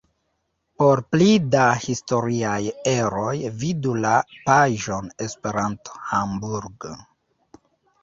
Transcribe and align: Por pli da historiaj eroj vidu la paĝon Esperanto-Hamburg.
Por 0.83 1.01
pli 1.11 1.27
da 1.55 1.65
historiaj 1.83 2.57
eroj 2.95 3.35
vidu 3.61 3.95
la 4.07 4.17
paĝon 4.51 5.15
Esperanto-Hamburg. 5.29 6.93